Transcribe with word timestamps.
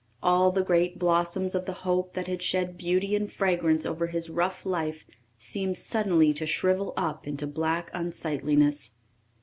All 0.23 0.51
the 0.51 0.63
great 0.63 0.97
blossoms 0.97 1.53
of 1.53 1.67
the 1.67 1.73
hope 1.85 2.13
that 2.15 2.25
had 2.25 2.41
shed 2.41 2.75
beauty 2.75 3.15
and 3.15 3.31
fragrance 3.31 3.85
over 3.85 4.07
his 4.07 4.31
rough 4.31 4.65
life 4.65 5.05
seemed 5.37 5.77
suddenly 5.77 6.33
to 6.33 6.47
shrivel 6.47 6.95
up 6.97 7.27
into 7.27 7.45
black 7.45 7.91
unsightliness. 7.93 8.95